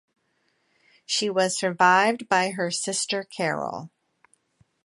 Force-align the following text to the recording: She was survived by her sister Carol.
She 1.05 1.29
was 1.29 1.55
survived 1.59 2.27
by 2.27 2.49
her 2.49 2.71
sister 2.71 3.23
Carol. 3.23 3.91